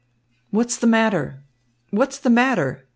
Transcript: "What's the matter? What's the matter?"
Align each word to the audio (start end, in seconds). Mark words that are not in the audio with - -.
"What's 0.49 0.77
the 0.77 0.87
matter? 0.87 1.43
What's 1.91 2.17
the 2.17 2.31
matter?" 2.31 2.87